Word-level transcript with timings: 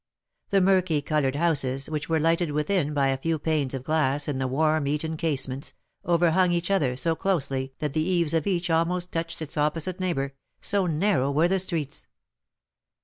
The 0.49 0.61
murky 0.61 1.03
coloured 1.03 1.35
houses, 1.35 1.87
which 1.87 2.09
were 2.09 2.19
lighted 2.19 2.53
within 2.53 2.91
by 2.91 3.09
a 3.09 3.17
few 3.19 3.37
panes 3.37 3.75
of 3.75 3.83
glass 3.83 4.27
in 4.27 4.39
the 4.39 4.47
worm 4.47 4.87
eaten 4.87 5.15
casements, 5.15 5.75
overhung 6.03 6.51
each 6.51 6.71
other 6.71 6.95
so 6.97 7.13
closely 7.15 7.75
that 7.77 7.93
the 7.93 8.01
eaves 8.01 8.33
of 8.33 8.47
each 8.47 8.71
almost 8.71 9.11
touched 9.11 9.43
its 9.43 9.57
opposite 9.57 9.99
neighbour, 9.99 10.33
so 10.59 10.87
narrow 10.87 11.29
were 11.29 11.47
the 11.47 11.59
streets. 11.59 12.07